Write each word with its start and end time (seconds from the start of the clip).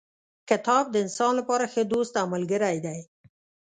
کتاب 0.49 0.83
د 0.91 0.95
انسان 1.03 1.31
لپاره 1.39 1.65
ښه 1.73 1.81
دوست 1.93 2.13
او 2.21 2.27
ملګری 2.33 2.77
دی. 2.85 2.99